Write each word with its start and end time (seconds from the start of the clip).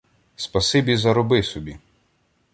Спасибі 0.35 0.97
зароби 0.97 1.43
собі. 1.43 1.77